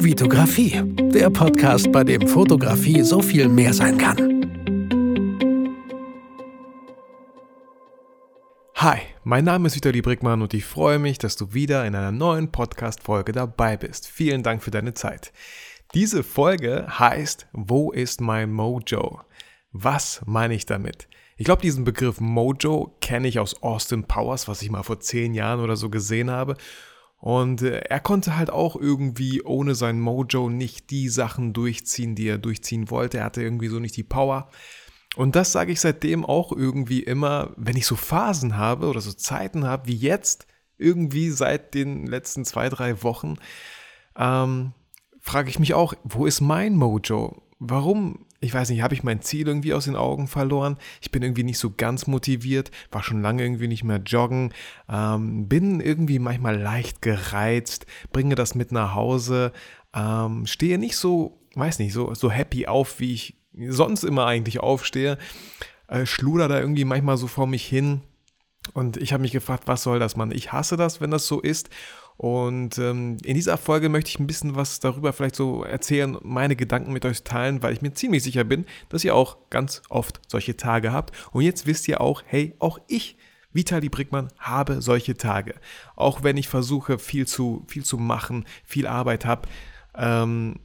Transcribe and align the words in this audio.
Vitografie, 0.00 0.80
der 1.12 1.28
Podcast, 1.28 1.90
bei 1.90 2.04
dem 2.04 2.28
Fotografie 2.28 3.02
so 3.02 3.20
viel 3.20 3.48
mehr 3.48 3.74
sein 3.74 3.98
kann. 3.98 4.16
Hi, 8.76 9.00
mein 9.24 9.44
Name 9.44 9.66
ist 9.66 9.74
Vitali 9.74 10.00
Brickmann 10.00 10.40
und 10.40 10.54
ich 10.54 10.64
freue 10.64 11.00
mich, 11.00 11.18
dass 11.18 11.34
du 11.34 11.52
wieder 11.52 11.84
in 11.84 11.96
einer 11.96 12.12
neuen 12.12 12.52
Podcast-Folge 12.52 13.32
dabei 13.32 13.76
bist. 13.76 14.06
Vielen 14.06 14.44
Dank 14.44 14.62
für 14.62 14.70
deine 14.70 14.94
Zeit. 14.94 15.32
Diese 15.94 16.22
Folge 16.22 16.86
heißt 17.00 17.48
Wo 17.52 17.90
ist 17.90 18.20
mein 18.20 18.52
Mojo? 18.52 19.20
Was 19.72 20.22
meine 20.26 20.54
ich 20.54 20.64
damit? 20.64 21.08
Ich 21.36 21.44
glaube, 21.44 21.62
diesen 21.62 21.82
Begriff 21.82 22.20
Mojo 22.20 22.96
kenne 23.00 23.26
ich 23.26 23.40
aus 23.40 23.64
Austin 23.64 24.04
Powers, 24.04 24.46
was 24.46 24.62
ich 24.62 24.70
mal 24.70 24.84
vor 24.84 25.00
zehn 25.00 25.34
Jahren 25.34 25.58
oder 25.58 25.74
so 25.74 25.90
gesehen 25.90 26.30
habe. 26.30 26.56
Und 27.18 27.62
äh, 27.62 27.80
er 27.80 28.00
konnte 28.00 28.36
halt 28.36 28.50
auch 28.50 28.76
irgendwie 28.76 29.42
ohne 29.42 29.74
sein 29.74 30.00
Mojo 30.00 30.48
nicht 30.48 30.90
die 30.90 31.08
Sachen 31.08 31.52
durchziehen, 31.52 32.14
die 32.14 32.28
er 32.28 32.38
durchziehen 32.38 32.90
wollte. 32.90 33.18
Er 33.18 33.24
hatte 33.24 33.42
irgendwie 33.42 33.68
so 33.68 33.80
nicht 33.80 33.96
die 33.96 34.04
Power. 34.04 34.50
Und 35.16 35.34
das 35.34 35.52
sage 35.52 35.72
ich 35.72 35.80
seitdem 35.80 36.24
auch 36.24 36.52
irgendwie 36.52 37.02
immer, 37.02 37.52
wenn 37.56 37.76
ich 37.76 37.86
so 37.86 37.96
Phasen 37.96 38.56
habe 38.56 38.86
oder 38.86 39.00
so 39.00 39.12
Zeiten 39.12 39.64
habe, 39.64 39.88
wie 39.88 39.96
jetzt, 39.96 40.46
irgendwie 40.80 41.30
seit 41.30 41.74
den 41.74 42.06
letzten 42.06 42.44
zwei, 42.44 42.68
drei 42.68 43.02
Wochen, 43.02 43.34
ähm, 44.16 44.72
frage 45.20 45.50
ich 45.50 45.58
mich 45.58 45.74
auch, 45.74 45.94
wo 46.04 46.24
ist 46.24 46.40
mein 46.40 46.76
Mojo? 46.76 47.42
Warum 47.58 48.26
ich 48.40 48.54
weiß 48.54 48.70
nicht, 48.70 48.82
habe 48.82 48.94
ich 48.94 49.02
mein 49.02 49.20
Ziel 49.20 49.48
irgendwie 49.48 49.74
aus 49.74 49.86
den 49.86 49.96
Augen 49.96 50.28
verloren? 50.28 50.76
Ich 51.00 51.10
bin 51.10 51.22
irgendwie 51.22 51.42
nicht 51.42 51.58
so 51.58 51.72
ganz 51.76 52.06
motiviert, 52.06 52.70
war 52.90 53.02
schon 53.02 53.20
lange 53.20 53.42
irgendwie 53.42 53.68
nicht 53.68 53.84
mehr 53.84 53.98
joggen, 53.98 54.54
ähm, 54.88 55.48
bin 55.48 55.80
irgendwie 55.80 56.18
manchmal 56.18 56.56
leicht 56.56 57.02
gereizt, 57.02 57.86
bringe 58.12 58.36
das 58.36 58.54
mit 58.54 58.70
nach 58.70 58.94
Hause, 58.94 59.52
ähm, 59.94 60.46
stehe 60.46 60.78
nicht 60.78 60.96
so, 60.96 61.40
weiß 61.54 61.80
nicht, 61.80 61.92
so, 61.92 62.14
so 62.14 62.30
happy 62.30 62.66
auf, 62.66 63.00
wie 63.00 63.14
ich 63.14 63.36
sonst 63.68 64.04
immer 64.04 64.26
eigentlich 64.26 64.60
aufstehe, 64.60 65.18
äh, 65.88 66.06
schluder 66.06 66.46
da 66.46 66.60
irgendwie 66.60 66.84
manchmal 66.84 67.16
so 67.16 67.26
vor 67.26 67.46
mich 67.46 67.66
hin. 67.66 68.02
Und 68.74 68.98
ich 68.98 69.12
habe 69.12 69.22
mich 69.22 69.32
gefragt, 69.32 69.64
was 69.66 69.82
soll 69.82 69.98
das, 69.98 70.16
Mann? 70.16 70.30
Ich 70.30 70.52
hasse 70.52 70.76
das, 70.76 71.00
wenn 71.00 71.10
das 71.10 71.26
so 71.26 71.40
ist. 71.40 71.70
Und 72.18 72.78
ähm, 72.78 73.16
in 73.22 73.34
dieser 73.34 73.56
Folge 73.56 73.88
möchte 73.88 74.10
ich 74.10 74.18
ein 74.18 74.26
bisschen 74.26 74.56
was 74.56 74.80
darüber 74.80 75.12
vielleicht 75.12 75.36
so 75.36 75.62
erzählen, 75.62 76.18
meine 76.22 76.56
Gedanken 76.56 76.92
mit 76.92 77.04
euch 77.04 77.22
teilen, 77.22 77.62
weil 77.62 77.72
ich 77.72 77.80
mir 77.80 77.94
ziemlich 77.94 78.24
sicher 78.24 78.42
bin, 78.42 78.66
dass 78.88 79.04
ihr 79.04 79.14
auch 79.14 79.36
ganz 79.50 79.82
oft 79.88 80.20
solche 80.26 80.56
Tage 80.56 80.92
habt. 80.92 81.12
Und 81.30 81.42
jetzt 81.42 81.66
wisst 81.68 81.86
ihr 81.86 82.00
auch, 82.00 82.24
hey, 82.26 82.56
auch 82.58 82.80
ich, 82.88 83.16
Vitali 83.52 83.88
Brickmann, 83.88 84.28
habe 84.36 84.82
solche 84.82 85.16
Tage. 85.16 85.54
Auch 85.94 86.24
wenn 86.24 86.36
ich 86.36 86.48
versuche, 86.48 86.98
viel 86.98 87.28
zu, 87.28 87.64
viel 87.68 87.84
zu 87.84 87.98
machen, 87.98 88.46
viel 88.64 88.88
Arbeit 88.88 89.24
habe. 89.24 89.48
Ähm, 89.94 90.56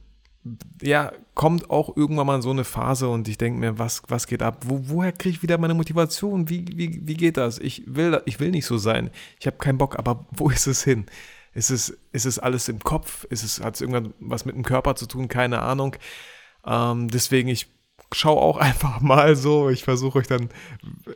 ja, 0.82 1.12
kommt 1.34 1.70
auch 1.70 1.96
irgendwann 1.96 2.26
mal 2.26 2.42
so 2.42 2.50
eine 2.50 2.64
Phase 2.64 3.08
und 3.08 3.28
ich 3.28 3.38
denke 3.38 3.60
mir, 3.60 3.78
was, 3.78 4.02
was 4.08 4.26
geht 4.26 4.42
ab? 4.42 4.64
Wo, 4.66 4.80
woher 4.88 5.12
kriege 5.12 5.36
ich 5.36 5.42
wieder 5.42 5.56
meine 5.58 5.74
Motivation? 5.74 6.48
Wie, 6.48 6.66
wie, 6.76 7.00
wie 7.06 7.14
geht 7.14 7.36
das? 7.36 7.60
Ich 7.60 7.84
will, 7.86 8.20
ich 8.26 8.40
will 8.40 8.50
nicht 8.50 8.66
so 8.66 8.76
sein. 8.76 9.10
Ich 9.38 9.46
habe 9.46 9.56
keinen 9.56 9.78
Bock, 9.78 9.98
aber 9.98 10.26
wo 10.32 10.50
ist 10.50 10.66
es 10.66 10.82
hin? 10.82 11.06
Ist 11.54 11.70
es, 11.70 11.96
ist 12.12 12.26
es 12.26 12.38
alles 12.38 12.68
im 12.68 12.80
Kopf? 12.80 13.24
Ist 13.24 13.44
es, 13.44 13.62
hat 13.62 13.76
es 13.76 13.80
irgendwann 13.80 14.12
was 14.18 14.44
mit 14.44 14.56
dem 14.56 14.64
Körper 14.64 14.96
zu 14.96 15.06
tun? 15.06 15.28
Keine 15.28 15.60
Ahnung. 15.60 15.96
Ähm, 16.66 17.08
deswegen, 17.08 17.48
ich 17.48 17.68
schaue 18.12 18.40
auch 18.40 18.56
einfach 18.58 19.00
mal 19.00 19.36
so. 19.36 19.70
Ich 19.70 19.84
versuche 19.84 20.18
euch 20.18 20.26
dann 20.26 20.50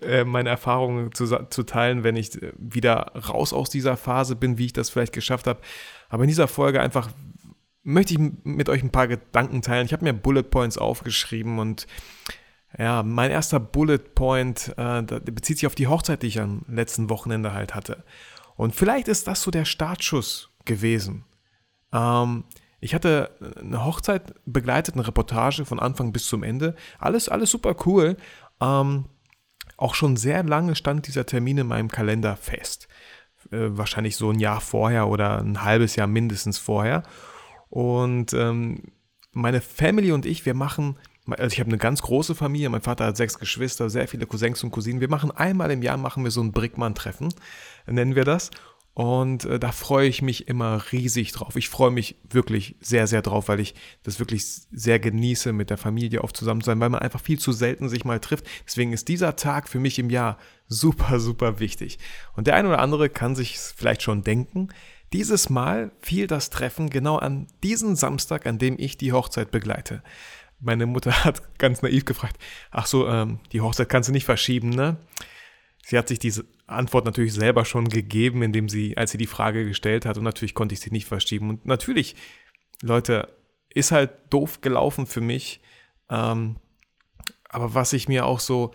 äh, 0.03 0.25
meine 0.25 0.49
Erfahrungen 0.49 1.13
zu, 1.13 1.27
zu 1.27 1.63
teilen, 1.65 2.05
wenn 2.05 2.17
ich 2.17 2.41
äh, 2.41 2.53
wieder 2.57 3.13
raus 3.29 3.53
aus 3.53 3.71
dieser 3.71 3.97
Phase 3.97 4.37
bin, 4.37 4.59
wie 4.59 4.67
ich 4.67 4.73
das 4.73 4.91
vielleicht 4.91 5.13
geschafft 5.13 5.47
habe. 5.47 5.61
Aber 6.09 6.23
in 6.23 6.29
dieser 6.29 6.49
Folge 6.49 6.81
einfach 6.81 7.11
möchte 7.83 8.15
ich 8.15 8.21
mit 8.45 8.69
euch 8.69 8.83
ein 8.83 8.93
paar 8.93 9.09
Gedanken 9.09 9.63
teilen. 9.63 9.87
Ich 9.87 9.93
habe 9.93 10.05
mir 10.05 10.13
Bullet 10.13 10.43
Points 10.45 10.79
aufgeschrieben 10.79 11.59
und 11.59 11.87
ja, 12.77 13.03
mein 13.03 13.31
erster 13.31 13.61
Bullet 13.61 14.15
Point 14.15 14.75
äh, 14.77 15.03
bezieht 15.03 15.57
sich 15.57 15.67
auf 15.67 15.75
die 15.75 15.87
Hochzeit, 15.87 16.23
die 16.23 16.27
ich 16.27 16.41
am 16.41 16.67
letzten 16.69 17.09
Wochenende 17.09 17.55
halt 17.55 17.75
hatte. 17.75 18.05
Und 18.59 18.75
vielleicht 18.75 19.07
ist 19.07 19.29
das 19.29 19.41
so 19.41 19.53
der 19.53 19.65
Startschuss 19.65 20.51
gewesen. 20.65 21.25
Ähm, 21.93 22.43
ich 22.81 22.93
hatte 22.93 23.31
eine 23.57 23.85
Hochzeit 23.85 24.35
begleitet, 24.47 24.97
eine 24.97 25.07
Reportage 25.07 25.65
von 25.65 25.79
Anfang 25.79 26.13
bis 26.13 26.27
zum 26.27 26.43
Ende. 26.43 26.75
Alles, 26.99 27.29
alles 27.29 27.53
super 27.53 27.77
cool. 27.87 28.17
Ähm, 28.61 29.05
auch 29.77 29.95
schon 29.95 30.17
sehr 30.17 30.43
lange 30.43 30.75
stand 30.75 31.07
dieser 31.07 31.25
Termin 31.25 31.59
in 31.59 31.69
meinem 31.69 31.89
Kalender 31.89 32.37
fest. 32.37 32.89
Äh, 33.53 33.79
wahrscheinlich 33.79 34.17
so 34.17 34.31
ein 34.31 34.41
Jahr 34.41 34.61
vorher 34.61 35.07
oder 35.07 35.39
ein 35.39 35.63
halbes 35.63 35.95
Jahr 35.95 36.09
mindestens 36.09 36.59
vorher. 36.59 37.05
Und 37.71 38.33
ähm, 38.33 38.83
meine 39.31 39.61
Family 39.61 40.11
und 40.11 40.27
ich, 40.27 40.47
wir 40.47 40.55
machen 40.55 40.99
also 41.31 41.53
ich 41.53 41.61
habe 41.61 41.69
eine 41.69 41.79
ganz 41.79 42.03
große 42.03 42.35
Familie, 42.35 42.69
mein 42.71 42.81
Vater 42.81 43.07
hat 43.07 43.17
sechs 43.17 43.39
Geschwister, 43.39 43.91
sehr 43.91 44.09
viele 44.09 44.27
Cousins 44.27 44.63
und 44.65 44.71
Cousinen. 44.71 45.01
Wir 45.01 45.11
machen 45.11 45.31
einmal 45.31 45.71
im 45.71 45.83
Jahr 45.83 45.97
machen 45.97 46.25
wir 46.25 46.31
so 46.31 46.43
ein 46.43 46.53
Brickmann-Treffen, 46.53 47.33
nennen 47.87 48.15
wir 48.15 48.25
das. 48.25 48.51
Und 48.99 49.45
äh, 49.45 49.61
da 49.61 49.71
freue 49.71 50.09
ich 50.09 50.23
mich 50.23 50.49
immer 50.49 50.83
riesig 50.91 51.31
drauf. 51.31 51.55
Ich 51.55 51.69
freue 51.69 51.93
mich 51.93 52.17
wirklich 52.29 52.75
sehr, 52.81 53.07
sehr 53.07 53.23
drauf, 53.23 53.47
weil 53.47 53.61
ich 53.61 53.77
das 54.03 54.19
wirklich 54.19 54.45
sehr 54.45 54.99
genieße, 54.99 55.53
mit 55.53 55.71
der 55.71 55.79
Familie 55.79 56.25
oft 56.25 56.37
zusammen 56.37 56.63
zu 56.63 56.67
sein, 56.67 56.81
weil 56.81 56.89
man 56.89 57.01
einfach 57.01 57.21
viel 57.21 57.39
zu 57.39 57.53
selten 57.53 57.89
sich 57.89 58.05
mal 58.05 58.19
trifft. 58.19 58.45
Deswegen 58.67 58.93
ist 58.93 59.07
dieser 59.07 59.37
Tag 59.37 59.69
für 59.69 59.79
mich 59.79 60.01
im 60.01 60.11
Jahr 60.11 60.37
super, 60.67 61.21
super 61.21 61.61
wichtig. 61.61 62.01
Und 62.35 62.49
der 62.49 62.57
eine 62.57 62.67
oder 62.67 62.81
andere 62.81 63.09
kann 63.09 63.37
sich 63.37 63.57
vielleicht 63.57 64.03
schon 64.03 64.25
denken, 64.25 64.67
dieses 65.13 65.49
Mal 65.49 65.93
fiel 66.01 66.27
das 66.27 66.51
Treffen 66.51 66.91
genau 66.91 67.19
an 67.19 67.47
diesen 67.63 67.95
Samstag, 67.95 68.47
an 68.47 68.59
dem 68.59 68.75
ich 68.81 68.99
die 68.99 69.13
Hochzeit 69.13 69.53
begleite. 69.53 70.03
Meine 70.61 70.87
Mutter 70.87 71.13
hat 71.25 71.59
ganz 71.59 71.83
naiv 71.83 72.05
gefragt, 72.05 72.39
ach 72.71 72.87
so, 72.87 73.09
ähm, 73.09 73.41
die 73.53 73.61
Hochzeit 73.61 73.89
kannst 73.89 74.09
du 74.09 74.13
nicht 74.13 74.25
verschieben, 74.25 74.71
ne? 74.71 74.97
Sie 75.85 75.97
hat 75.97 76.09
sich 76.09 76.19
diese 76.19 76.45
Antwort 76.67 77.07
natürlich 77.07 77.33
selber 77.33 77.65
schon 77.65 77.89
gegeben, 77.89 78.43
indem 78.43 78.69
sie, 78.69 78.97
als 78.99 79.11
sie 79.11 79.19
die 79.19 79.27
Frage 79.27 79.65
gestellt 79.65 80.05
hat, 80.05 80.19
und 80.19 80.25
natürlich 80.25 80.55
konnte 80.55 80.75
ich 80.75 80.81
sie 80.81 80.91
nicht 80.91 81.07
verschieben. 81.07 81.49
Und 81.49 81.65
natürlich, 81.65 82.15
Leute, 82.83 83.29
ist 83.71 83.91
halt 83.91 84.11
doof 84.29 84.61
gelaufen 84.61 85.07
für 85.07 85.23
mich. 85.23 85.63
Ähm, 86.11 86.57
aber 87.49 87.75
was 87.75 87.95
ich 87.95 88.09
mir 88.09 88.27
auch 88.27 88.41
so, 88.41 88.73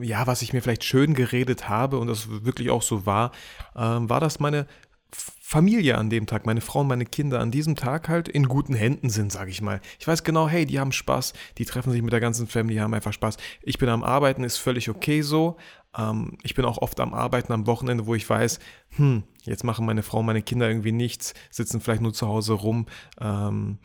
ja, 0.00 0.26
was 0.26 0.42
ich 0.42 0.52
mir 0.52 0.60
vielleicht 0.60 0.84
schön 0.84 1.14
geredet 1.14 1.68
habe 1.68 1.98
und 1.98 2.08
das 2.08 2.28
wirklich 2.44 2.70
auch 2.70 2.82
so 2.82 3.06
war, 3.06 3.32
ähm, 3.76 4.08
war, 4.08 4.20
dass 4.20 4.40
meine 4.40 4.66
Familie 5.12 5.98
an 5.98 6.10
dem 6.10 6.26
Tag, 6.26 6.46
meine 6.46 6.60
Frau 6.60 6.80
und 6.80 6.86
meine 6.86 7.04
Kinder 7.04 7.40
an 7.40 7.50
diesem 7.50 7.74
Tag 7.74 8.08
halt 8.08 8.28
in 8.28 8.46
guten 8.46 8.74
Händen 8.74 9.10
sind, 9.10 9.32
sage 9.32 9.50
ich 9.50 9.60
mal. 9.60 9.80
Ich 9.98 10.06
weiß 10.06 10.22
genau, 10.22 10.48
hey, 10.48 10.64
die 10.64 10.78
haben 10.78 10.92
Spaß, 10.92 11.32
die 11.58 11.64
treffen 11.64 11.90
sich 11.90 12.02
mit 12.02 12.12
der 12.12 12.20
ganzen 12.20 12.46
Family, 12.46 12.76
haben 12.76 12.94
einfach 12.94 13.12
Spaß. 13.12 13.36
Ich 13.62 13.78
bin 13.78 13.88
am 13.88 14.04
Arbeiten, 14.04 14.44
ist 14.44 14.58
völlig 14.58 14.88
okay 14.88 15.22
so. 15.22 15.56
Ähm, 15.96 16.38
ich 16.42 16.54
bin 16.54 16.64
auch 16.64 16.78
oft 16.78 17.00
am 17.00 17.14
Arbeiten 17.14 17.52
am 17.52 17.66
Wochenende, 17.66 18.06
wo 18.06 18.14
ich 18.14 18.28
weiß, 18.28 18.60
hm, 18.96 19.24
jetzt 19.42 19.64
machen 19.64 19.86
meine 19.86 20.02
Frau 20.02 20.20
und 20.20 20.26
meine 20.26 20.42
Kinder 20.42 20.68
irgendwie 20.68 20.92
nichts, 20.92 21.34
sitzen 21.50 21.80
vielleicht 21.80 22.02
nur 22.02 22.12
zu 22.12 22.28
Hause 22.28 22.52
rum. 22.52 22.86
Ähm, 23.20 23.78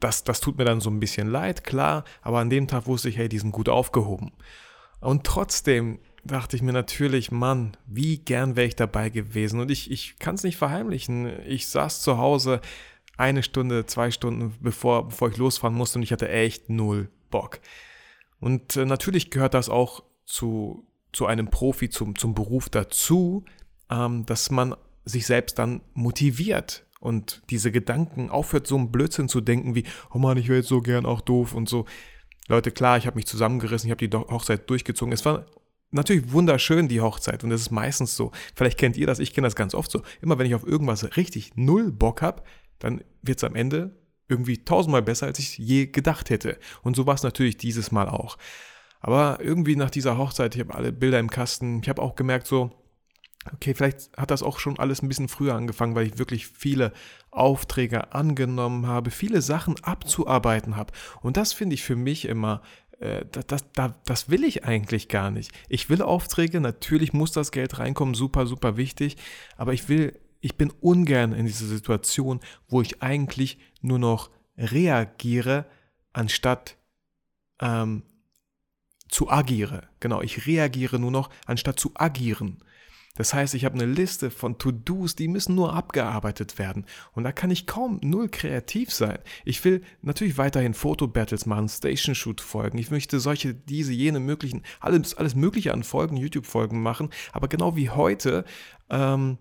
das, 0.00 0.24
das 0.24 0.40
tut 0.40 0.58
mir 0.58 0.64
dann 0.64 0.80
so 0.80 0.90
ein 0.90 0.98
bisschen 0.98 1.28
leid, 1.28 1.62
klar, 1.62 2.04
aber 2.22 2.40
an 2.40 2.50
dem 2.50 2.66
Tag 2.66 2.86
wusste 2.86 3.08
ich, 3.08 3.16
hey, 3.16 3.28
die 3.28 3.38
sind 3.38 3.52
gut 3.52 3.68
aufgehoben. 3.68 4.32
Und 5.00 5.24
trotzdem 5.24 6.00
dachte 6.24 6.56
ich 6.56 6.62
mir 6.62 6.72
natürlich, 6.72 7.30
Mann, 7.30 7.76
wie 7.86 8.18
gern 8.18 8.56
wäre 8.56 8.66
ich 8.66 8.76
dabei 8.76 9.10
gewesen. 9.10 9.60
Und 9.60 9.70
ich, 9.70 9.90
ich 9.90 10.18
kann 10.18 10.34
es 10.36 10.42
nicht 10.42 10.56
verheimlichen. 10.56 11.32
Ich 11.46 11.68
saß 11.68 12.02
zu 12.02 12.18
Hause 12.18 12.60
eine 13.16 13.42
Stunde, 13.42 13.86
zwei 13.86 14.10
Stunden, 14.10 14.54
bevor, 14.60 15.08
bevor 15.08 15.28
ich 15.28 15.36
losfahren 15.36 15.76
musste 15.76 15.98
und 15.98 16.02
ich 16.02 16.12
hatte 16.12 16.28
echt 16.28 16.70
null 16.70 17.08
Bock. 17.30 17.60
Und 18.40 18.76
äh, 18.76 18.84
natürlich 18.84 19.30
gehört 19.30 19.54
das 19.54 19.68
auch 19.68 20.02
zu, 20.24 20.86
zu 21.12 21.26
einem 21.26 21.48
Profi, 21.48 21.90
zum, 21.90 22.16
zum 22.16 22.34
Beruf 22.34 22.68
dazu, 22.68 23.44
ähm, 23.90 24.26
dass 24.26 24.50
man 24.50 24.74
sich 25.04 25.26
selbst 25.26 25.58
dann 25.58 25.82
motiviert 25.94 26.86
und 27.00 27.42
diese 27.50 27.72
Gedanken 27.72 28.30
aufhört, 28.30 28.66
so 28.66 28.76
einen 28.76 28.92
Blödsinn 28.92 29.28
zu 29.28 29.40
denken 29.40 29.74
wie, 29.74 29.84
oh 30.12 30.18
Mann, 30.18 30.38
ich 30.38 30.48
wäre 30.48 30.58
jetzt 30.58 30.68
so 30.68 30.80
gern 30.80 31.06
auch 31.06 31.20
doof 31.20 31.54
und 31.54 31.68
so. 31.68 31.84
Leute, 32.48 32.70
klar, 32.70 32.96
ich 32.96 33.06
habe 33.06 33.16
mich 33.16 33.26
zusammengerissen, 33.26 33.88
ich 33.88 33.90
habe 33.90 34.08
die 34.08 34.16
Hochzeit 34.16 34.68
durchgezogen. 34.68 35.12
Es 35.12 35.24
war 35.24 35.46
natürlich 35.92 36.32
wunderschön, 36.32 36.88
die 36.88 37.00
Hochzeit. 37.00 37.44
Und 37.44 37.50
das 37.50 37.60
ist 37.60 37.70
meistens 37.70 38.16
so. 38.16 38.32
Vielleicht 38.54 38.78
kennt 38.78 38.96
ihr 38.96 39.06
das, 39.06 39.18
ich 39.18 39.32
kenne 39.32 39.46
das 39.46 39.56
ganz 39.56 39.74
oft 39.74 39.90
so. 39.90 40.02
Immer 40.20 40.38
wenn 40.38 40.46
ich 40.46 40.54
auf 40.54 40.66
irgendwas 40.66 41.16
richtig 41.16 41.52
null 41.56 41.92
Bock 41.92 42.22
habe, 42.22 42.42
dann 42.78 43.04
wird 43.22 43.38
es 43.38 43.44
am 43.44 43.54
Ende 43.54 43.96
irgendwie 44.28 44.64
tausendmal 44.64 45.02
besser, 45.02 45.26
als 45.26 45.38
ich 45.38 45.58
je 45.58 45.86
gedacht 45.86 46.30
hätte. 46.30 46.58
Und 46.82 46.96
so 46.96 47.06
war 47.06 47.14
es 47.14 47.22
natürlich 47.22 47.58
dieses 47.58 47.92
Mal 47.92 48.08
auch. 48.08 48.38
Aber 49.00 49.38
irgendwie 49.42 49.76
nach 49.76 49.90
dieser 49.90 50.16
Hochzeit, 50.16 50.54
ich 50.54 50.60
habe 50.60 50.74
alle 50.74 50.92
Bilder 50.92 51.18
im 51.18 51.30
Kasten, 51.30 51.80
ich 51.82 51.88
habe 51.88 52.00
auch 52.00 52.14
gemerkt 52.14 52.46
so, 52.46 52.70
okay, 53.52 53.74
vielleicht 53.74 54.16
hat 54.16 54.30
das 54.30 54.42
auch 54.42 54.58
schon 54.58 54.78
alles 54.78 55.02
ein 55.02 55.08
bisschen 55.08 55.28
früher 55.28 55.54
angefangen, 55.54 55.94
weil 55.94 56.06
ich 56.06 56.18
wirklich 56.18 56.46
viele 56.46 56.92
Aufträge 57.30 58.14
angenommen 58.14 58.86
habe, 58.86 59.10
viele 59.10 59.42
Sachen 59.42 59.82
abzuarbeiten 59.82 60.76
habe. 60.76 60.92
Und 61.20 61.36
das 61.36 61.52
finde 61.52 61.74
ich 61.74 61.82
für 61.82 61.96
mich 61.96 62.26
immer 62.26 62.62
das, 63.32 63.64
das, 63.72 63.92
das 64.04 64.30
will 64.30 64.44
ich 64.44 64.64
eigentlich 64.64 65.08
gar 65.08 65.30
nicht. 65.30 65.52
Ich 65.68 65.90
will 65.90 66.02
Aufträge, 66.02 66.60
natürlich 66.60 67.12
muss 67.12 67.32
das 67.32 67.50
Geld 67.50 67.78
reinkommen, 67.78 68.14
super, 68.14 68.46
super 68.46 68.76
wichtig, 68.76 69.16
aber 69.56 69.72
ich 69.72 69.88
will, 69.88 70.18
ich 70.40 70.56
bin 70.56 70.70
ungern 70.80 71.32
in 71.32 71.46
dieser 71.46 71.66
Situation, 71.66 72.40
wo 72.68 72.80
ich 72.80 73.02
eigentlich 73.02 73.58
nur 73.80 73.98
noch 73.98 74.30
reagiere, 74.56 75.66
anstatt 76.12 76.76
ähm, 77.60 78.02
zu 79.08 79.30
agiere. 79.30 79.88
Genau, 80.00 80.20
ich 80.22 80.46
reagiere 80.46 80.98
nur 80.98 81.10
noch, 81.10 81.30
anstatt 81.46 81.80
zu 81.80 81.92
agieren. 81.94 82.62
Das 83.14 83.34
heißt, 83.34 83.54
ich 83.54 83.66
habe 83.66 83.74
eine 83.74 83.84
Liste 83.84 84.30
von 84.30 84.58
To-Dos, 84.58 85.14
die 85.14 85.28
müssen 85.28 85.54
nur 85.54 85.74
abgearbeitet 85.74 86.58
werden. 86.58 86.86
Und 87.12 87.24
da 87.24 87.32
kann 87.32 87.50
ich 87.50 87.66
kaum 87.66 88.00
null 88.02 88.28
kreativ 88.28 88.90
sein. 88.90 89.18
Ich 89.44 89.62
will 89.64 89.82
natürlich 90.00 90.38
weiterhin 90.38 90.72
Fotobattles 90.72 91.44
machen, 91.44 91.68
Station-Shoot-Folgen. 91.68 92.78
Ich 92.78 92.90
möchte 92.90 93.20
solche, 93.20 93.52
diese, 93.54 93.92
jene 93.92 94.18
möglichen, 94.18 94.62
alles, 94.80 95.14
alles 95.14 95.34
Mögliche 95.34 95.74
an 95.74 95.82
Folgen, 95.82 96.16
YouTube-Folgen 96.16 96.82
machen. 96.82 97.10
Aber 97.32 97.48
genau 97.48 97.76
wie 97.76 97.90
heute, 97.90 98.44
ähm, 98.88 99.36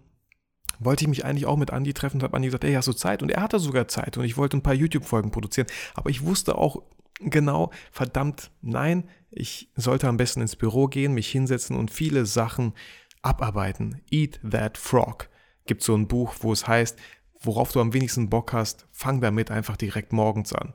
wollte 0.79 1.05
ich 1.05 1.09
mich 1.09 1.23
eigentlich 1.23 1.45
auch 1.45 1.57
mit 1.57 1.69
Andy 1.69 1.93
treffen 1.93 2.17
und 2.17 2.23
habe 2.23 2.35
Andy 2.35 2.47
gesagt, 2.47 2.63
ey, 2.63 2.73
hast 2.73 2.87
du 2.87 2.93
Zeit? 2.93 3.21
Und 3.23 3.29
er 3.29 3.41
hatte 3.41 3.59
sogar 3.59 3.87
Zeit 3.87 4.17
und 4.17 4.25
ich 4.25 4.35
wollte 4.35 4.57
ein 4.57 4.63
paar 4.63 4.73
YouTube-Folgen 4.73 5.31
produzieren. 5.31 5.67
Aber 5.93 6.09
ich 6.09 6.25
wusste 6.25 6.57
auch 6.57 6.81
genau, 7.19 7.71
verdammt, 7.91 8.51
nein, 8.61 9.07
ich 9.29 9.69
sollte 9.75 10.07
am 10.07 10.17
besten 10.17 10.41
ins 10.41 10.55
Büro 10.55 10.87
gehen, 10.87 11.13
mich 11.13 11.29
hinsetzen 11.29 11.77
und 11.77 11.91
viele 11.91 12.25
Sachen 12.25 12.73
abarbeiten. 13.21 14.01
Eat 14.09 14.39
that 14.49 14.77
frog. 14.77 15.29
Gibt 15.65 15.83
so 15.83 15.95
ein 15.95 16.07
Buch, 16.07 16.35
wo 16.39 16.51
es 16.51 16.67
heißt, 16.67 16.97
worauf 17.39 17.71
du 17.71 17.79
am 17.79 17.93
wenigsten 17.93 18.29
Bock 18.29 18.53
hast, 18.53 18.87
fang 18.91 19.21
damit 19.21 19.51
einfach 19.51 19.77
direkt 19.77 20.13
morgens 20.13 20.53
an. 20.53 20.73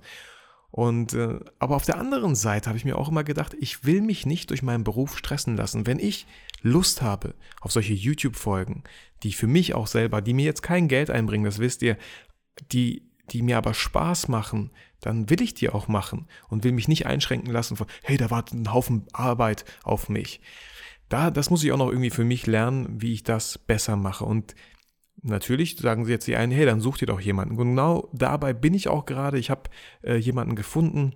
Und 0.71 1.15
äh, 1.15 1.39
aber 1.59 1.77
auf 1.77 1.85
der 1.85 1.99
anderen 1.99 2.35
Seite 2.35 2.69
habe 2.69 2.77
ich 2.77 2.85
mir 2.85 2.99
auch 2.99 3.09
immer 3.09 3.25
gedacht, 3.25 3.55
ich 3.59 3.85
will 3.85 4.03
mich 4.03 4.27
nicht 4.27 4.51
durch 4.51 4.63
meinen 4.63 4.85
Beruf 4.85 5.17
stressen 5.17 5.57
lassen. 5.57 5.87
Wenn 5.87 5.99
ich 5.99 6.27
Lust 6.61 7.03
habe 7.03 7.35
auf 7.61 7.73
solche 7.73 7.95
YouTube-Folgen, 7.95 8.85
die 9.23 9.33
für 9.33 9.47
mich 9.47 9.75
auch 9.75 9.87
selber, 9.87 10.21
die 10.21 10.35
mir 10.35 10.45
jetzt 10.45 10.63
kein 10.63 10.89
Geld 10.89 11.11
einbringen, 11.11 11.45
das 11.45 11.61
wisst 11.61 11.83
ihr, 11.83 11.97
die 12.73 13.07
die 13.31 13.43
mir 13.43 13.57
aber 13.57 13.75
Spaß 13.75 14.29
machen, 14.29 14.71
dann 15.01 15.29
will 15.29 15.43
ich 15.43 15.55
die 15.55 15.69
auch 15.69 15.89
machen 15.89 16.27
und 16.49 16.65
will 16.65 16.73
mich 16.73 16.89
nicht 16.89 17.07
einschränken 17.07 17.53
lassen 17.53 17.77
von, 17.77 17.87
hey, 18.03 18.17
da 18.17 18.31
wartet 18.31 18.55
ein 18.59 18.73
Haufen 18.73 19.07
Arbeit 19.13 19.65
auf 19.83 20.09
mich. 20.09 20.41
Da, 21.09 21.31
das 21.31 21.51
muss 21.51 21.63
ich 21.63 21.73
auch 21.73 21.79
noch 21.79 21.91
irgendwie 21.91 22.11
für 22.11 22.25
mich 22.25 22.47
lernen, 22.47 23.01
wie 23.01 23.13
ich 23.13 23.23
das 23.23 23.59
besser 23.59 23.97
mache. 23.97 24.25
Und 24.25 24.55
natürlich 25.23 25.77
sagen 25.77 26.05
sie 26.05 26.13
jetzt 26.13 26.27
die 26.27 26.37
einen, 26.37 26.53
hey, 26.53 26.67
dann 26.67 26.81
such 26.81 26.99
dir 26.99 27.07
doch 27.07 27.21
jemanden. 27.21 27.57
Genau 27.57 28.09
dabei 28.13 28.53
bin 28.53 28.75
ich 28.75 28.89
auch 28.89 29.07
gerade. 29.07 29.39
Ich 29.39 29.51
habe 29.51 29.63
äh, 30.03 30.17
jemanden 30.17 30.57
gefunden, 30.57 31.15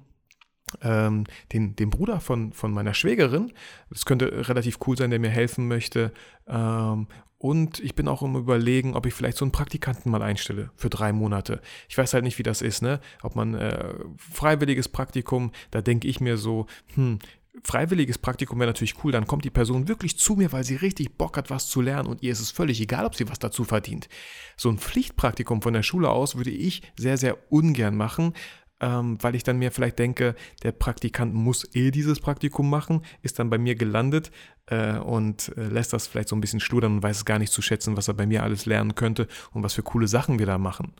ähm, 0.82 1.25
den, 1.52 1.75
den 1.76 1.90
Bruder 1.90 2.20
von, 2.20 2.52
von 2.52 2.72
meiner 2.72 2.94
Schwägerin. 2.94 3.52
Das 3.90 4.04
könnte 4.04 4.48
relativ 4.48 4.78
cool 4.87 4.96
sein, 4.96 5.10
der 5.10 5.19
mir 5.19 5.31
helfen 5.31 5.69
möchte. 5.69 6.12
Ähm, 6.46 7.08
und 7.38 7.81
ich 7.81 7.94
bin 7.94 8.06
auch 8.06 8.22
im 8.22 8.36
Überlegen, 8.36 8.94
ob 8.94 9.06
ich 9.06 9.14
vielleicht 9.14 9.38
so 9.38 9.46
einen 9.46 9.52
Praktikanten 9.52 10.10
mal 10.12 10.20
einstelle 10.20 10.70
für 10.76 10.90
drei 10.90 11.10
Monate. 11.12 11.62
Ich 11.88 11.96
weiß 11.96 12.12
halt 12.12 12.22
nicht, 12.22 12.38
wie 12.38 12.43
das 12.43 12.60
ist, 12.60 12.82
ne? 12.82 13.00
Ob 13.22 13.34
man 13.34 13.54
äh, 13.54 13.94
freiwilliges 14.19 14.88
Praktikum, 14.88 15.50
da 15.70 15.81
denke 15.81 16.06
ich 16.06 16.20
mir 16.20 16.36
so, 16.36 16.66
hm, 16.94 17.19
freiwilliges 17.64 18.19
Praktikum 18.19 18.58
wäre 18.58 18.69
natürlich 18.69 19.02
cool, 19.05 19.12
dann 19.12 19.26
kommt 19.26 19.44
die 19.44 19.50
Person 19.50 19.88
wirklich 19.88 20.17
zu 20.19 20.35
mir, 20.35 20.52
weil 20.52 20.64
sie 20.64 20.76
richtig 20.76 21.17
Bock 21.17 21.37
hat, 21.37 21.50
was 21.50 21.67
zu 21.69 21.81
lernen 21.81 22.08
und 22.08 22.23
ihr 22.23 22.32
ist 22.32 22.41
es 22.41 22.50
völlig 22.50 22.81
egal, 22.81 23.05
ob 23.06 23.14
sie 23.14 23.29
was 23.29 23.38
dazu 23.38 23.64
verdient. 23.64 24.08
So 24.56 24.70
ein 24.70 24.79
Pflichtpraktikum 24.79 25.62
von 25.62 25.73
der 25.73 25.82
Schule 25.82 26.11
aus 26.11 26.37
würde 26.37 26.50
ich 26.50 26.82
sehr, 26.97 27.17
sehr 27.17 27.38
ungern 27.50 27.97
machen, 27.97 28.35
ähm, 28.81 29.19
weil 29.20 29.35
ich 29.35 29.43
dann 29.43 29.58
mir 29.58 29.70
vielleicht 29.73 29.99
denke, 29.99 30.35
der 30.62 30.73
Praktikant 30.73 31.35
muss 31.35 31.69
eh 31.75 31.91
dieses 31.91 32.20
Praktikum 32.20 32.70
machen, 32.70 33.02
ist 33.23 33.38
dann 33.38 33.50
bei 33.50 33.58
mir 33.58 33.75
gelandet 33.75 34.31
äh, 34.67 34.96
und 34.96 35.53
äh, 35.56 35.64
lässt 35.64 35.93
das 35.93 36.06
vielleicht 36.06 36.29
so 36.29 36.37
ein 36.37 36.41
bisschen 36.41 36.61
schludern 36.61 36.96
und 36.96 37.03
weiß 37.03 37.19
es 37.19 37.25
gar 37.25 37.38
nicht 37.38 37.53
zu 37.53 37.62
schätzen, 37.62 37.96
was 37.96 38.08
er 38.08 38.14
bei 38.14 38.26
mir 38.26 38.43
alles 38.43 38.67
lernen 38.67 38.94
könnte 38.94 39.29
und 39.53 39.62
was 39.62 39.75
für 39.75 39.82
coole 39.82 40.08
Sachen 40.08 40.38
wir 40.38 40.46
da 40.46 40.58
machen. 40.58 40.94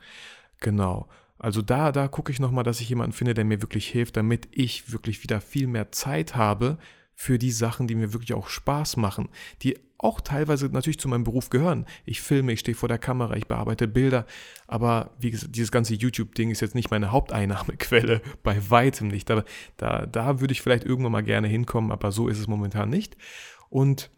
Genau. 0.61 1.09
Also 1.41 1.63
da, 1.63 1.91
da 1.91 2.07
gucke 2.07 2.31
ich 2.31 2.39
nochmal, 2.39 2.65
dass 2.65 2.81
ich 2.81 2.89
jemanden 2.91 3.13
finde, 3.13 3.33
der 3.33 3.47
mir 3.47 3.63
wirklich 3.63 3.89
hilft, 3.89 4.17
damit 4.19 4.49
ich 4.53 4.93
wirklich 4.93 5.23
wieder 5.23 5.41
viel 5.41 5.67
mehr 5.67 5.91
Zeit 5.91 6.37
habe 6.37 6.79
für 7.15 7.39
die 7.39 7.51
Sachen, 7.51 7.87
die 7.87 7.95
mir 7.95 8.13
wirklich 8.13 8.35
auch 8.35 8.49
Spaß 8.49 8.99
machen, 8.99 9.31
die 9.63 9.79
auch 9.97 10.21
teilweise 10.21 10.67
natürlich 10.67 10.99
zu 10.99 11.09
meinem 11.09 11.25
Beruf 11.25 11.51
gehören. 11.51 11.87
Ich 12.05 12.21
filme, 12.21 12.53
ich 12.53 12.61
stehe 12.61 12.75
vor 12.75 12.89
der 12.89 12.99
Kamera, 12.99 13.37
ich 13.37 13.47
bearbeite 13.47 13.89
Bilder, 13.89 14.27
aber 14.67 15.11
wie 15.19 15.31
gesagt, 15.31 15.57
dieses 15.57 15.73
ganze 15.73 15.95
YouTube-Ding 15.95 16.51
ist 16.51 16.61
jetzt 16.61 16.75
nicht 16.75 16.91
meine 16.91 17.11
Haupteinnahmequelle, 17.11 18.21
bei 18.43 18.71
weitem 18.71 19.09
nicht. 19.09 19.31
Aber 19.31 19.45
da, 19.77 20.07
da 20.07 20.41
würde 20.41 20.53
ich 20.53 20.63
vielleicht 20.63 20.85
irgendwann 20.85 21.13
mal 21.13 21.23
gerne 21.23 21.49
hinkommen, 21.49 21.91
aber 21.91 22.13
so 22.13 22.29
ist 22.29 22.39
es 22.39 22.49
momentan 22.49 22.89
nicht. 22.89 23.17
Und 23.69 24.11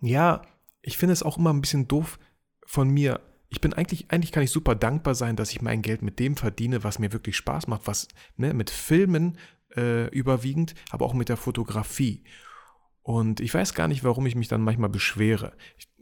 ja, 0.00 0.42
ich 0.82 0.98
finde 0.98 1.12
es 1.12 1.22
auch 1.22 1.38
immer 1.38 1.52
ein 1.52 1.60
bisschen 1.60 1.88
doof 1.88 2.18
von 2.66 2.88
mir. 2.88 3.20
Ich 3.52 3.60
bin 3.60 3.74
eigentlich, 3.74 4.10
eigentlich 4.10 4.32
kann 4.32 4.42
ich 4.42 4.50
super 4.50 4.74
dankbar 4.74 5.14
sein, 5.14 5.36
dass 5.36 5.50
ich 5.50 5.60
mein 5.60 5.82
Geld 5.82 6.00
mit 6.00 6.18
dem 6.18 6.36
verdiene, 6.36 6.84
was 6.84 6.98
mir 6.98 7.12
wirklich 7.12 7.36
Spaß 7.36 7.66
macht, 7.66 7.86
was 7.86 8.08
ne, 8.38 8.54
mit 8.54 8.70
Filmen 8.70 9.36
äh, 9.76 10.08
überwiegend, 10.08 10.74
aber 10.90 11.04
auch 11.04 11.12
mit 11.12 11.28
der 11.28 11.36
Fotografie. 11.36 12.24
Und 13.02 13.40
ich 13.40 13.52
weiß 13.52 13.74
gar 13.74 13.88
nicht, 13.88 14.04
warum 14.04 14.24
ich 14.24 14.36
mich 14.36 14.48
dann 14.48 14.62
manchmal 14.62 14.88
beschwere. 14.88 15.52